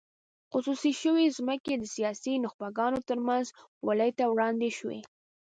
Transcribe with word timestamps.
خصوصي 0.51 0.91
شوې 1.01 1.25
ځمکې 1.37 1.73
د 1.77 1.83
سیاسي 1.95 2.33
نخبګانو 2.45 2.99
ترمنځ 3.09 3.45
بولۍ 3.85 4.11
ته 4.17 4.23
وړاندې 4.27 4.69
شوې. 4.77 4.99